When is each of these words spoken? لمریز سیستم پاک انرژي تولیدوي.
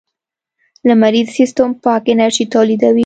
لمریز 0.87 1.27
سیستم 1.37 1.69
پاک 1.83 2.03
انرژي 2.13 2.45
تولیدوي. 2.53 2.99